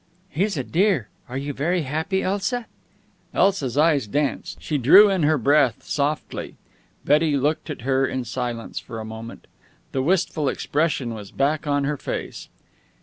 [0.31, 1.09] "He's a dear.
[1.29, 2.65] Are you very happy, Elsa?"
[3.35, 4.59] Elsa's eyes danced.
[4.59, 6.55] She drew in her breath softly.
[7.05, 9.45] Betty looked at her in silence for a moment.
[9.91, 12.49] The wistful expression was back on her face.